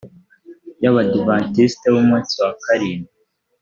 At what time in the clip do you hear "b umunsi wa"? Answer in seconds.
1.93-2.51